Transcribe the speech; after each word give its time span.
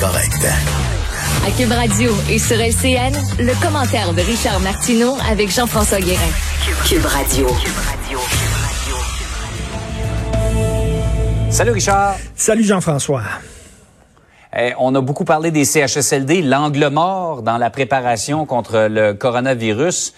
incorrect. 0.00 0.46
À 1.46 1.50
Cube 1.50 1.72
Radio 1.72 2.10
et 2.30 2.38
sur 2.38 2.56
LCN, 2.56 3.12
le 3.38 3.62
commentaire 3.62 4.14
de 4.14 4.22
Richard 4.22 4.58
Martineau 4.60 5.14
avec 5.30 5.50
Jean-François 5.50 6.00
Guérin. 6.00 6.30
Cube 6.86 7.04
Radio. 7.04 7.46
Salut 11.50 11.72
Richard. 11.72 12.16
Salut 12.34 12.64
Jean-François. 12.64 13.22
Eh, 14.56 14.72
on 14.78 14.94
a 14.94 15.02
beaucoup 15.02 15.24
parlé 15.24 15.50
des 15.50 15.66
CHSLD, 15.66 16.42
l'angle 16.42 16.88
mort 16.88 17.42
dans 17.42 17.58
la 17.58 17.68
préparation 17.68 18.46
contre 18.46 18.88
le 18.88 19.12
coronavirus. 19.12 20.14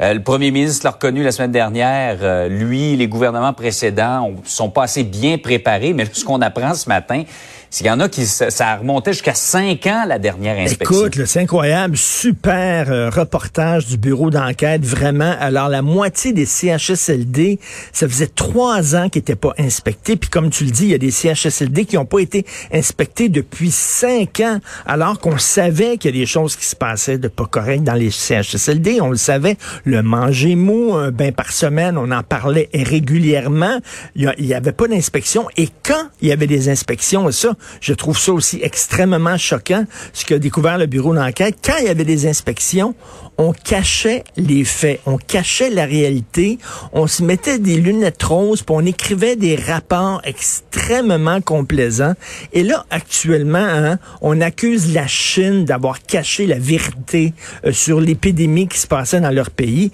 Euh, 0.00 0.12
le 0.12 0.22
premier 0.22 0.50
ministre 0.50 0.84
l'a 0.84 0.90
reconnu 0.90 1.22
la 1.22 1.32
semaine 1.32 1.52
dernière. 1.52 2.18
Euh, 2.20 2.48
lui, 2.48 2.96
les 2.96 3.08
gouvernements 3.08 3.54
précédents 3.54 4.30
sont 4.44 4.68
pas 4.68 4.84
assez 4.84 5.04
bien 5.04 5.38
préparés. 5.38 5.94
Mais 5.94 6.04
ce 6.12 6.24
qu'on 6.24 6.42
apprend 6.42 6.74
ce 6.74 6.88
matin, 6.88 7.22
c'est 7.70 7.78
qu'il 7.78 7.86
y 7.86 7.90
en 7.90 8.00
a 8.00 8.08
qui 8.08 8.26
ça 8.26 8.50
ça 8.50 8.76
remontait 8.76 9.12
jusqu'à 9.12 9.34
cinq 9.34 9.86
ans 9.86 10.04
la 10.06 10.18
dernière 10.18 10.58
inspection. 10.58 11.06
Écoute, 11.06 11.24
c'est 11.24 11.40
incroyable. 11.40 11.96
Super 11.96 12.90
euh, 12.90 13.10
reportage 13.10 13.86
du 13.86 13.96
bureau 13.96 14.30
d'enquête, 14.30 14.84
vraiment. 14.84 15.34
Alors, 15.40 15.68
la 15.68 15.82
moitié 15.82 16.32
des 16.32 16.46
CHSLD, 16.46 17.58
ça 17.92 18.08
faisait 18.08 18.28
trois 18.28 18.96
ans 18.96 19.08
qu'ils 19.08 19.20
n'étaient 19.20 19.34
pas 19.34 19.54
inspectés. 19.58 20.16
Puis 20.16 20.30
comme 20.30 20.50
tu 20.50 20.64
le 20.64 20.70
dis, 20.70 20.84
il 20.84 20.90
y 20.90 20.94
a 20.94 20.98
des 20.98 21.10
CHSLD 21.10 21.86
qui 21.86 21.96
n'ont 21.96 22.04
pas 22.04 22.20
été 22.20 22.44
inspectés 22.72 23.28
depuis 23.28 23.70
cinq 23.70 24.40
ans, 24.40 24.58
alors 24.86 25.18
qu'on 25.18 25.38
savait 25.38 25.96
qu'il 25.96 26.14
y 26.14 26.18
a 26.18 26.20
des 26.20 26.26
choses 26.26 26.56
qui 26.56 26.66
se 26.66 26.76
passaient 26.76 27.18
de 27.18 27.28
pas 27.28 27.46
correct 27.46 27.82
dans 27.82 27.94
les 27.94 28.10
CHSLD. 28.10 29.00
On 29.00 29.10
le 29.10 29.16
savait. 29.16 29.56
Le 29.86 30.02
manger 30.02 30.56
mou, 30.56 30.94
un 30.94 31.12
bain 31.12 31.30
par 31.30 31.52
semaine, 31.52 31.96
on 31.96 32.10
en 32.10 32.24
parlait 32.24 32.68
régulièrement. 32.74 33.78
Il 34.16 34.34
n'y 34.40 34.52
avait 34.52 34.72
pas 34.72 34.88
d'inspection. 34.88 35.46
Et 35.56 35.68
quand 35.84 36.08
il 36.20 36.26
y 36.26 36.32
avait 36.32 36.48
des 36.48 36.68
inspections, 36.68 37.30
ça, 37.30 37.54
je 37.80 37.92
trouve 37.92 38.18
ça 38.18 38.32
aussi 38.32 38.58
extrêmement 38.62 39.38
choquant, 39.38 39.84
ce 40.12 40.24
qu'a 40.24 40.40
découvert 40.40 40.76
le 40.76 40.86
bureau 40.86 41.14
d'enquête. 41.14 41.58
Quand 41.64 41.76
il 41.78 41.86
y 41.86 41.88
avait 41.88 42.04
des 42.04 42.26
inspections, 42.26 42.96
on 43.38 43.52
cachait 43.52 44.24
les 44.36 44.64
faits, 44.64 45.00
on 45.06 45.18
cachait 45.18 45.70
la 45.70 45.84
réalité, 45.84 46.58
on 46.92 47.06
se 47.06 47.22
mettait 47.22 47.60
des 47.60 47.76
lunettes 47.76 48.24
roses, 48.24 48.62
puis 48.62 48.74
on 48.76 48.84
écrivait 48.84 49.36
des 49.36 49.54
rapports 49.54 50.20
extrêmement 50.24 51.40
complaisants. 51.40 52.14
Et 52.52 52.64
là, 52.64 52.86
actuellement, 52.90 53.58
hein, 53.58 54.00
on 54.20 54.40
accuse 54.40 54.92
la 54.92 55.06
Chine 55.06 55.64
d'avoir 55.64 56.02
caché 56.02 56.46
la 56.46 56.58
vérité 56.58 57.34
euh, 57.64 57.72
sur 57.72 58.00
l'épidémie 58.00 58.66
qui 58.66 58.78
se 58.78 58.88
passait 58.88 59.20
dans 59.20 59.30
leur 59.30 59.50
pays. 59.50 59.75
咦 59.76 59.90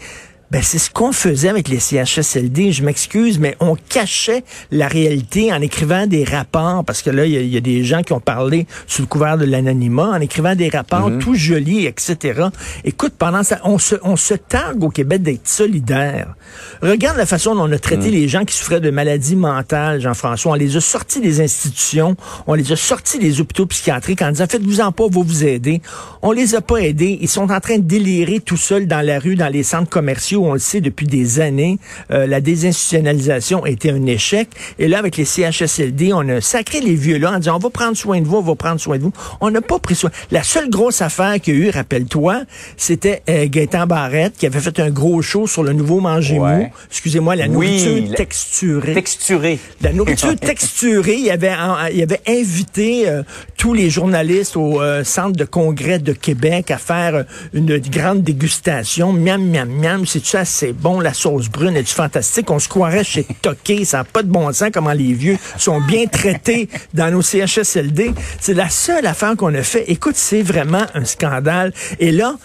Ben, 0.52 0.60
c'est 0.62 0.76
ce 0.78 0.90
qu'on 0.90 1.12
faisait 1.12 1.48
avec 1.48 1.68
les 1.68 1.80
CHSLD. 1.80 2.72
Je 2.72 2.84
m'excuse, 2.84 3.38
mais 3.38 3.56
on 3.58 3.74
cachait 3.88 4.44
la 4.70 4.86
réalité 4.86 5.50
en 5.50 5.62
écrivant 5.62 6.06
des 6.06 6.24
rapports, 6.24 6.84
parce 6.84 7.00
que 7.00 7.08
là, 7.08 7.24
il 7.24 7.32
y, 7.32 7.36
a- 7.38 7.40
il 7.40 7.48
y 7.48 7.56
a 7.56 7.60
des 7.62 7.84
gens 7.84 8.02
qui 8.02 8.12
ont 8.12 8.20
parlé 8.20 8.66
sous 8.86 9.00
le 9.00 9.06
couvert 9.08 9.38
de 9.38 9.46
l'anonymat, 9.46 10.10
en 10.10 10.20
écrivant 10.20 10.54
des 10.54 10.68
rapports 10.68 11.10
tout 11.18 11.34
jolis, 11.34 11.86
etc. 11.86 12.48
Écoute, 12.84 13.14
pendant 13.18 13.42
ça, 13.44 13.60
on 13.64 13.78
se, 13.78 13.94
on 14.02 14.16
se 14.16 14.34
targue 14.34 14.84
au 14.84 14.90
Québec 14.90 15.22
d'être 15.22 15.48
solidaire. 15.48 16.34
Regarde 16.82 17.16
la 17.16 17.24
façon 17.24 17.54
dont 17.54 17.62
on 17.66 17.72
a 17.72 17.78
traité 17.78 18.10
les 18.10 18.28
gens 18.28 18.44
qui 18.44 18.54
souffraient 18.54 18.80
de 18.80 18.90
maladies 18.90 19.36
mentales, 19.36 20.02
Jean-François. 20.02 20.52
On 20.52 20.56
les 20.56 20.76
a 20.76 20.80
sortis 20.82 21.20
des 21.22 21.40
institutions, 21.40 22.14
on 22.46 22.52
les 22.52 22.72
a 22.72 22.76
sortis 22.76 23.18
des 23.18 23.40
hôpitaux 23.40 23.64
psychiatriques 23.64 24.20
en 24.20 24.30
disant, 24.30 24.46
faites-vous-en 24.46 24.92
pas, 24.92 25.04
va 25.04 25.22
vous 25.22 25.44
aider. 25.46 25.80
On 26.20 26.32
les 26.32 26.54
a 26.54 26.60
pas 26.60 26.76
aidés. 26.76 27.16
Ils 27.22 27.28
sont 27.28 27.50
en 27.50 27.60
train 27.60 27.78
de 27.78 27.84
délirer 27.84 28.40
tout 28.40 28.58
seuls 28.58 28.86
dans 28.86 29.00
la 29.00 29.18
rue, 29.18 29.34
dans 29.34 29.48
les 29.48 29.62
centres 29.62 29.88
commerciaux. 29.88 30.41
On 30.44 30.54
le 30.54 30.58
sait 30.58 30.80
depuis 30.80 31.06
des 31.06 31.40
années. 31.40 31.78
Euh, 32.10 32.26
la 32.26 32.40
désinstitutionnalisation 32.40 33.64
a 33.64 33.70
été 33.70 33.90
un 33.90 34.06
échec. 34.06 34.48
Et 34.78 34.88
là, 34.88 34.98
avec 34.98 35.16
les 35.16 35.24
CHSLD, 35.24 36.12
on 36.12 36.28
a 36.28 36.40
sacré 36.40 36.80
les 36.80 36.94
vieux 36.94 37.18
là 37.18 37.32
en 37.32 37.38
disant, 37.38 37.56
on 37.56 37.58
va 37.58 37.70
prendre 37.70 37.96
soin 37.96 38.20
de 38.20 38.26
vous, 38.26 38.36
on 38.36 38.42
va 38.42 38.54
prendre 38.54 38.80
soin 38.80 38.98
de 38.98 39.02
vous. 39.02 39.12
On 39.40 39.50
n'a 39.50 39.60
pas 39.60 39.78
pris 39.78 39.94
soin. 39.94 40.10
La 40.30 40.42
seule 40.42 40.70
grosse 40.70 41.02
affaire 41.02 41.40
qu'il 41.40 41.54
y 41.54 41.62
a 41.62 41.66
eu, 41.66 41.70
rappelle-toi, 41.70 42.42
c'était 42.76 43.22
euh, 43.28 43.46
Gaëtan 43.48 43.86
Barrette 43.86 44.34
qui 44.36 44.46
avait 44.46 44.60
fait 44.60 44.78
un 44.80 44.90
gros 44.90 45.22
show 45.22 45.46
sur 45.46 45.62
le 45.62 45.72
nouveau 45.72 46.00
manger 46.00 46.38
mou. 46.38 46.68
Excusez-moi, 46.90 47.36
la 47.36 47.48
nourriture 47.48 48.14
texturée. 48.14 48.94
Texturé. 48.94 49.58
La 49.80 49.92
nourriture 49.92 50.36
texturée, 50.40 51.16
il 51.16 51.30
avait, 51.30 51.52
il 51.92 52.02
avait 52.02 52.20
invité 52.26 53.08
euh, 53.08 53.22
tous 53.56 53.74
les 53.74 53.90
journalistes 53.90 54.56
au 54.56 54.80
centre 55.04 55.36
de 55.36 55.44
congrès 55.44 55.98
de 55.98 56.12
Québec 56.12 56.70
à 56.70 56.78
faire 56.78 57.24
une 57.52 57.78
grande 57.78 58.22
dégustation. 58.22 59.12
Miam, 59.12 59.44
miam, 59.44 59.68
miam. 59.68 60.04
C'est-tu 60.32 60.40
assez 60.40 60.72
bon? 60.72 61.00
La 61.00 61.12
sauce 61.12 61.50
brune 61.50 61.76
est-tu 61.76 61.92
fantastique? 61.92 62.50
On 62.50 62.58
se 62.58 62.66
croirait 62.66 63.04
chez 63.04 63.24
Toqué. 63.42 63.84
Ça 63.84 63.98
n'a 63.98 64.04
pas 64.04 64.22
de 64.22 64.28
bon 64.28 64.50
sens 64.54 64.70
comment 64.72 64.92
les 64.92 65.12
vieux 65.12 65.36
sont 65.58 65.78
bien 65.82 66.06
traités 66.06 66.70
dans 66.94 67.10
nos 67.10 67.20
CHSLD. 67.20 68.14
C'est 68.40 68.54
la 68.54 68.70
seule 68.70 69.04
affaire 69.06 69.36
qu'on 69.36 69.54
a 69.54 69.62
fait. 69.62 69.84
Écoute, 69.90 70.16
c'est 70.16 70.40
vraiment 70.40 70.86
un 70.94 71.04
scandale. 71.04 71.74
Et 71.98 72.12
là, 72.12 72.36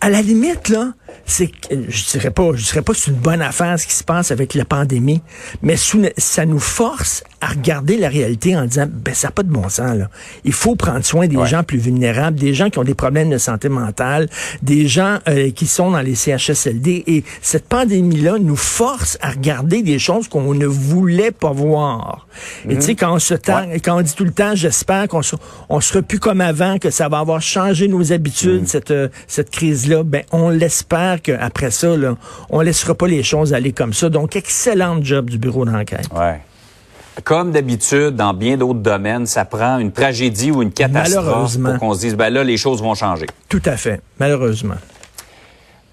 à 0.00 0.10
la 0.10 0.20
limite, 0.20 0.68
là, 0.68 0.94
c'est 1.24 1.50
je 1.70 2.04
dirais 2.10 2.30
pas, 2.30 2.50
je 2.54 2.64
dirais 2.64 2.82
pas 2.82 2.92
que 2.92 2.98
c'est 2.98 3.10
une 3.10 3.16
bonne 3.16 3.42
affaire 3.42 3.78
ce 3.78 3.86
qui 3.86 3.94
se 3.94 4.04
passe 4.04 4.30
avec 4.30 4.54
la 4.54 4.64
pandémie, 4.64 5.22
mais 5.62 5.76
sous- 5.76 6.02
ça 6.18 6.44
nous 6.46 6.58
force 6.58 7.22
à 7.40 7.48
regarder 7.48 7.96
la 7.96 8.08
réalité 8.08 8.56
en 8.56 8.66
disant, 8.66 8.86
ben 8.88 9.14
ça 9.14 9.28
n'a 9.28 9.32
pas 9.32 9.42
de 9.42 9.50
bon 9.50 9.68
sens 9.68 9.96
là. 9.96 10.08
Il 10.44 10.52
faut 10.52 10.76
prendre 10.76 11.04
soin 11.04 11.26
des 11.26 11.36
Ouais. 11.36 11.46
gens 11.48 11.62
plus 11.64 11.78
vulnérables, 11.78 12.38
des 12.38 12.54
gens 12.54 12.70
qui 12.70 12.78
ont 12.78 12.84
des 12.84 12.94
problèmes 12.94 13.30
de 13.30 13.38
santé 13.38 13.68
mentale, 13.68 14.28
des 14.62 14.86
gens 14.86 15.18
euh, 15.28 15.50
qui 15.50 15.66
sont 15.66 15.90
dans 15.90 16.00
les 16.00 16.14
CHSLD, 16.14 17.04
et 17.06 17.24
cette 17.40 17.66
pandémie-là 17.68 18.38
nous 18.38 18.56
force 18.56 19.18
à 19.20 19.30
regarder 19.30 19.82
des 19.82 19.98
choses 19.98 20.28
qu'on 20.28 20.54
ne 20.54 20.66
voulait 20.66 21.32
pas 21.32 21.52
voir. 21.52 22.26
Et 22.68 22.76
tu 22.76 22.82
sais 22.82 22.94
quand 22.94 23.14
on 23.14 23.18
se 23.18 23.34
tend, 23.34 23.64
quand 23.84 23.98
on 23.98 24.02
dit 24.02 24.14
tout 24.14 24.24
le 24.24 24.32
temps, 24.32 24.54
j'espère 24.54 25.08
qu'on 25.08 25.22
se- 25.22 25.36
on 25.68 25.80
sera 25.80 26.00
plus 26.02 26.18
comme 26.20 26.40
avant, 26.40 26.78
que 26.78 26.90
ça 26.90 27.08
va 27.08 27.18
avoir 27.18 27.40
changé 27.42 27.88
nos 27.88 28.12
habitudes 28.12 28.66
cette 28.68 28.90
euh, 28.90 29.08
cette 29.26 29.50
crise-là, 29.50 30.02
ben 30.04 30.22
on 30.30 30.48
l'espère 30.48 31.01
qu'après 31.22 31.70
ça, 31.70 31.96
là, 31.96 32.16
on 32.50 32.60
laissera 32.60 32.94
pas 32.94 33.06
les 33.06 33.22
choses 33.22 33.54
aller 33.54 33.72
comme 33.72 33.92
ça. 33.92 34.08
Donc, 34.08 34.36
excellent 34.36 35.02
job 35.02 35.30
du 35.30 35.38
bureau 35.38 35.64
d'enquête. 35.64 36.08
Ouais. 36.14 36.40
Comme 37.24 37.52
d'habitude, 37.52 38.16
dans 38.16 38.32
bien 38.32 38.56
d'autres 38.56 38.80
domaines, 38.80 39.26
ça 39.26 39.44
prend 39.44 39.78
une 39.78 39.92
tragédie 39.92 40.50
ou 40.50 40.62
une 40.62 40.72
catastrophe 40.72 41.58
pour 41.58 41.78
qu'on 41.78 41.94
se 41.94 42.00
dise, 42.00 42.16
ben 42.16 42.30
là, 42.30 42.42
les 42.42 42.56
choses 42.56 42.82
vont 42.82 42.94
changer. 42.94 43.26
Tout 43.48 43.62
à 43.66 43.76
fait, 43.76 44.00
malheureusement. 44.18 44.76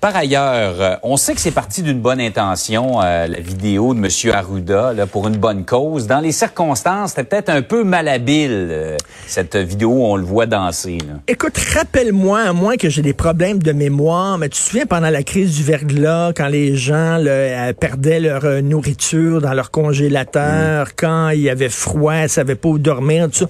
Par 0.02 0.16
ailleurs, 0.16 0.76
euh, 0.80 0.96
on 1.04 1.18
sait 1.18 1.36
que 1.36 1.42
c'est 1.42 1.52
parti 1.52 1.82
d'une 1.82 2.00
bonne 2.00 2.22
intention, 2.22 3.02
euh, 3.02 3.28
la 3.28 3.40
vidéo 3.42 3.94
de 3.94 4.00
M. 4.00 4.34
Arruda, 4.34 4.94
là, 4.94 5.06
pour 5.06 5.28
une 5.28 5.36
bonne 5.36 5.66
cause. 5.66 6.08
Dans 6.08 6.22
les 6.22 6.32
circonstances, 6.32 7.10
c'était 7.10 7.26
peut-être 7.26 7.50
un 7.50 7.62
peu 7.62 7.84
malhabile, 7.84 8.50
euh, 8.72 8.98
cette 9.28 9.58
vidéo 9.58 9.90
où 9.90 10.06
on 10.06 10.16
le 10.16 10.24
voit 10.24 10.46
danser. 10.46 11.00
Là. 11.00 11.16
Écoute, 11.28 11.58
rappelle-moi, 11.76 12.40
à 12.40 12.54
moins 12.54 12.78
que 12.78 12.88
j'ai 12.88 13.02
des 13.02 13.12
problèmes 13.12 13.62
de 13.62 13.74
mémoire, 13.74 14.38
mais 14.38 14.48
tu 14.48 14.62
te 14.62 14.70
souviens 14.70 14.86
pendant 14.86 15.10
la 15.10 15.22
crise 15.22 15.58
du 15.58 15.64
verglas, 15.64 16.32
quand 16.34 16.48
les 16.48 16.78
gens 16.78 17.18
là, 17.18 17.32
euh, 17.32 17.74
perdaient 17.74 18.22
leur 18.22 18.46
nourriture 18.64 19.42
dans 19.42 19.54
leur 19.54 19.70
congélateur, 19.70 20.96
quand 20.96 21.32
il 21.32 21.42
y 21.42 21.50
avait 21.50 21.68
froid, 21.68 22.16
ils 22.16 22.30
savaient 22.30 22.56
pas 22.56 22.70
où 22.70 22.80
dormir, 22.80 23.28
tout 23.30 23.40
ça. 23.40 23.48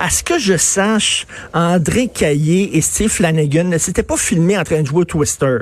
À 0.00 0.10
ce 0.10 0.24
que 0.24 0.36
je 0.40 0.56
sache, 0.56 1.28
André 1.54 2.08
Caillé 2.08 2.76
et 2.76 2.80
Steve 2.80 3.08
Flanagan 3.08 3.64
ne 3.64 3.78
s'étaient 3.78 4.02
pas 4.02 4.16
filmés 4.16 4.58
en 4.58 4.64
train 4.64 4.82
de 4.82 4.86
jouer 4.88 5.02
au 5.02 5.04
Twister. 5.04 5.58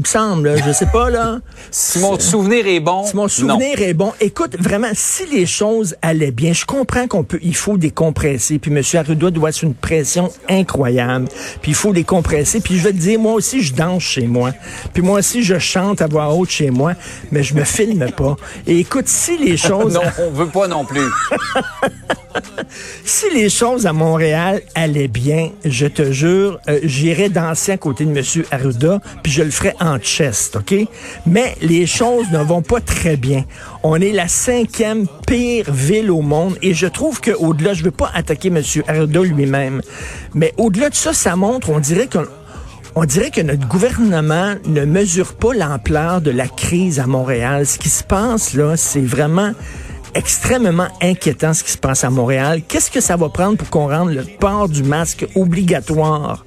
Il 0.00 0.04
me 0.04 0.06
semble, 0.06 0.48
là, 0.48 0.56
je 0.66 0.72
sais 0.72 0.86
pas, 0.86 1.10
là. 1.10 1.40
Si 1.70 1.98
mon 1.98 2.18
souvenir 2.18 2.66
est 2.66 2.80
bon, 2.80 3.04
Si 3.04 3.14
mon 3.14 3.28
souvenir 3.28 3.82
est 3.82 3.92
bon, 3.92 4.14
écoute, 4.18 4.56
vraiment, 4.58 4.88
si 4.94 5.26
les 5.26 5.44
choses 5.44 5.94
allaient 6.00 6.30
bien, 6.30 6.54
je 6.54 6.64
comprends 6.64 7.06
qu'on 7.06 7.22
peut, 7.22 7.38
il 7.42 7.54
faut 7.54 7.76
décompresser. 7.76 8.58
Puis 8.58 8.72
M. 8.72 8.82
Arruda 8.94 9.30
doit 9.30 9.50
être 9.50 9.62
une 9.62 9.74
pression 9.74 10.32
incroyable. 10.48 11.28
Puis 11.60 11.72
il 11.72 11.74
faut 11.74 11.92
décompresser. 11.92 12.60
Puis 12.60 12.78
je 12.78 12.84
vais 12.84 12.92
te 12.92 12.96
dire, 12.96 13.20
moi 13.20 13.34
aussi, 13.34 13.62
je 13.62 13.74
danse 13.74 14.02
chez 14.02 14.26
moi. 14.26 14.52
Puis 14.94 15.02
moi 15.02 15.18
aussi, 15.18 15.42
je 15.42 15.58
chante 15.58 16.00
à 16.00 16.06
voix 16.06 16.32
haute 16.32 16.48
chez 16.48 16.70
moi, 16.70 16.94
mais 17.30 17.42
je 17.42 17.54
me 17.54 17.64
filme 17.64 18.10
pas. 18.10 18.36
Et 18.66 18.78
écoute, 18.78 19.06
si 19.06 19.36
les 19.36 19.56
choses... 19.58 19.92
non. 19.92 20.00
non, 20.02 20.10
on 20.18 20.30
veut 20.30 20.48
pas 20.48 20.66
non 20.66 20.86
plus. 20.86 21.04
si 23.04 23.26
les 23.34 23.48
choses 23.48 23.86
à 23.86 23.92
Montréal 23.92 24.62
allaient 24.74 25.08
bien, 25.08 25.50
je 25.64 25.86
te 25.86 26.12
jure, 26.12 26.58
euh, 26.68 26.80
j'irais 26.82 27.28
danser 27.28 27.72
à 27.72 27.76
côté 27.76 28.04
de 28.04 28.16
M. 28.16 28.24
Arruda, 28.50 29.00
puis 29.22 29.32
je 29.32 29.42
le 29.42 29.50
ferais 29.50 29.74
en 29.80 29.98
chest, 29.98 30.56
OK? 30.56 30.74
Mais 31.26 31.56
les 31.62 31.86
choses 31.86 32.26
ne 32.32 32.38
vont 32.38 32.62
pas 32.62 32.80
très 32.80 33.16
bien. 33.16 33.44
On 33.82 33.96
est 33.96 34.12
la 34.12 34.28
cinquième 34.28 35.06
pire 35.26 35.72
ville 35.72 36.10
au 36.10 36.22
monde, 36.22 36.56
et 36.62 36.74
je 36.74 36.86
trouve 36.86 37.20
qu'au-delà, 37.20 37.74
je 37.74 37.84
veux 37.84 37.90
pas 37.90 38.10
attaquer 38.14 38.48
M. 38.48 38.62
Arruda 38.86 39.22
lui-même, 39.22 39.82
mais 40.34 40.52
au-delà 40.56 40.90
de 40.90 40.94
ça, 40.94 41.12
ça 41.12 41.36
montre, 41.36 41.66
qu'on 41.68 41.80
on 42.96 43.04
dirait 43.04 43.30
que 43.30 43.40
notre 43.40 43.66
gouvernement 43.68 44.54
ne 44.66 44.84
mesure 44.84 45.34
pas 45.34 45.54
l'ampleur 45.54 46.20
de 46.20 46.30
la 46.30 46.48
crise 46.48 46.98
à 46.98 47.06
Montréal. 47.06 47.66
Ce 47.66 47.78
qui 47.78 47.88
se 47.88 48.02
passe 48.02 48.54
là, 48.54 48.76
c'est 48.76 49.00
vraiment 49.00 49.52
extrêmement 50.14 50.88
inquiétant 51.02 51.52
ce 51.54 51.62
qui 51.64 51.70
se 51.72 51.78
passe 51.78 52.04
à 52.04 52.10
Montréal. 52.10 52.62
Qu'est-ce 52.66 52.90
que 52.90 53.00
ça 53.00 53.16
va 53.16 53.28
prendre 53.28 53.56
pour 53.56 53.68
qu'on 53.70 53.88
rende 53.88 54.10
le 54.12 54.24
port 54.24 54.68
du 54.68 54.82
masque 54.82 55.26
obligatoire? 55.34 56.44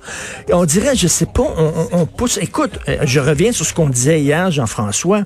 Et 0.48 0.54
on 0.54 0.66
dirait, 0.66 0.96
je 0.96 1.08
sais 1.08 1.26
pas, 1.26 1.44
on, 1.58 1.74
on- 1.92 2.02
on 2.02 2.06
pousse. 2.06 2.38
Écoute, 2.42 2.80
euh, 2.90 2.98
je 3.04 3.20
reviens 3.20 3.52
sur 3.52 3.66
ce 3.66 3.74
qu'on 3.74 3.90
disait 3.90 4.22
hier, 4.22 4.52
Jean-François. 4.52 5.24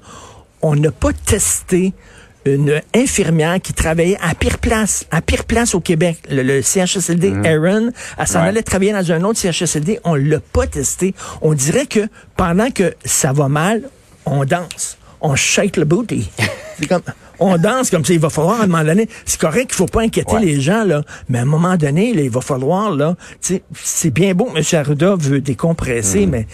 On 0.62 0.76
n'a 0.76 0.92
pas 0.92 1.14
testé 1.14 1.94
une 2.46 2.82
infirmière 2.96 3.60
qui 3.62 3.74
travaillait 3.74 4.18
à 4.22 4.34
pire 4.34 4.58
place, 4.60 5.06
à 5.12 5.22
pire 5.22 5.44
place 5.44 5.76
au 5.76 5.82
Québec, 5.82 6.18
le, 6.30 6.44
le 6.44 6.62
CHSLD 6.62 7.34
Aaron, 7.46 7.90
elle 8.18 8.28
s'en 8.28 8.40
Ouais. 8.42 8.48
allait 8.48 8.64
travailler 8.64 8.94
dans 8.94 9.12
un 9.12 9.22
autre 9.24 9.38
CHSLD, 9.40 10.00
on 10.06 10.16
l'a 10.16 10.40
pas 10.40 10.66
testé. 10.66 11.14
On 11.42 11.54
dirait 11.54 11.88
que 11.88 12.08
pendant 12.38 12.72
que 12.72 12.94
ça 13.04 13.34
va 13.34 13.50
mal, 13.50 13.82
on 14.26 14.46
danse, 14.46 14.98
on 15.20 15.36
shake 15.36 15.76
le 15.76 15.84
booty. 15.84 16.30
C'est 16.80 16.88
comme, 16.88 17.02
on 17.40 17.58
danse 17.58 17.90
comme 17.90 18.04
ça. 18.06 18.14
Il 18.14 18.20
va 18.20 18.30
falloir 18.30 18.60
à 18.62 18.64
un 18.64 18.68
moment 18.68 18.84
donné, 18.84 19.08
c'est 19.26 19.40
correct 19.40 19.68
qu'il 19.68 19.76
faut 19.76 19.86
pas 19.86 20.02
inquiéter 20.02 20.36
Ouais. 20.36 20.42
les 20.46 20.60
gens 20.62 20.84
là, 20.84 21.04
mais 21.30 21.40
à 21.40 21.44
un 21.44 21.46
moment 21.46 21.76
donné, 21.78 22.14
là, 22.14 22.22
il 22.22 22.30
va 22.30 22.42
falloir 22.42 22.92
là, 22.92 23.16
tu 23.42 23.56
sais, 23.56 23.64
c'est 23.74 24.12
bien 24.12 24.34
beau, 24.34 24.46
que 24.46 24.58
M. 24.58 24.64
Arruda 24.82 25.16
veut 25.18 25.42
décompresser, 25.42 26.26
mais 26.26 26.48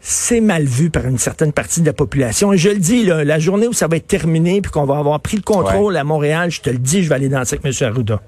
c'est 0.00 0.40
mal 0.40 0.64
vu 0.64 0.90
par 0.90 1.06
une 1.06 1.18
certaine 1.18 1.52
partie 1.52 1.80
de 1.80 1.86
la 1.86 1.92
population. 1.92 2.52
Et 2.52 2.58
je 2.58 2.70
le 2.70 2.78
dis 2.78 3.04
là, 3.04 3.24
la 3.24 3.38
journée 3.38 3.68
où 3.68 3.72
ça 3.72 3.86
va 3.86 3.96
être 3.96 4.06
terminé 4.06 4.60
puis 4.62 4.70
qu'on 4.72 4.84
va 4.84 4.98
avoir 4.98 5.20
pris 5.20 5.36
le 5.36 5.42
contrôle 5.42 5.96
à 5.96 6.04
Montréal, 6.04 6.50
je 6.50 6.60
te 6.60 6.70
le 6.70 6.78
dis, 6.78 7.02
je 7.02 7.08
vais 7.08 7.14
aller 7.16 7.28
danser 7.28 7.58
avec 7.62 7.80
M. 7.80 7.88
Arruda. 7.88 8.20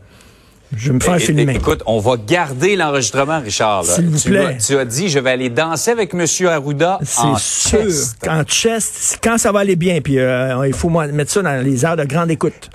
Je 0.77 0.89
vais 0.89 0.95
me 0.95 1.01
faire 1.01 1.15
É- 1.15 1.19
filmer. 1.21 1.55
Écoute, 1.55 1.83
on 1.87 1.99
va 1.99 2.17
garder 2.17 2.77
l'enregistrement, 2.77 3.41
Richard. 3.41 3.85
S'il 3.85 4.09
vous 4.09 4.19
tu 4.19 4.31
plaît. 4.31 4.57
as- 4.59 4.67
tu 4.67 4.77
as 4.79 4.85
dit, 4.85 5.09
je 5.09 5.19
vais 5.19 5.31
aller 5.31 5.51
danser 5.51 5.91
avec 5.91 6.15
M. 6.15 6.25
Arruda 6.49 6.99
en 7.19 7.37
C'est 7.37 7.69
sûr. 7.69 7.83
chest. 7.83 8.29
En 8.29 8.43
chest, 8.45 9.19
quand 9.23 9.37
ça 9.39 9.53
va 9.53 9.61
aller 9.61 9.77
bien, 9.77 10.01
puis 10.01 10.19
euh, 10.19 10.67
il 10.67 10.73
faut 10.73 10.89
mettre 10.89 11.31
ça 11.31 11.43
dans 11.43 11.63
les 11.63 11.85
heures 11.85 11.97
de 11.97 12.05
grande 12.05 12.31
écoute. 12.31 12.71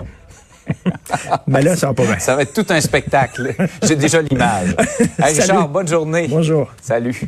Mais 1.46 1.62
là, 1.62 1.74
ça 1.76 1.88
va 1.88 1.94
pas 1.94 2.04
bien. 2.04 2.18
Ça 2.18 2.36
va 2.36 2.42
être 2.42 2.52
tout 2.52 2.66
un 2.72 2.80
spectacle. 2.80 3.54
J'ai 3.82 3.96
déjà 3.96 4.20
l'image. 4.22 4.76
Hey. 5.20 5.40
Richard, 5.40 5.68
bonne 5.68 5.88
journée. 5.88 6.26
Bonjour. 6.28 6.70
Salut. 6.80 7.22